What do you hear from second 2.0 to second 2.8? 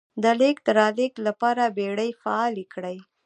فعالې